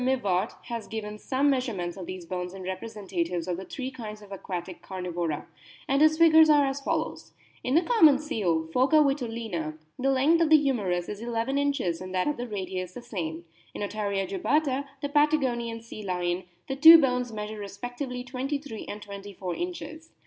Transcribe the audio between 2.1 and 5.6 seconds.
bones in representatives of the three kinds of aquatic Carnivora,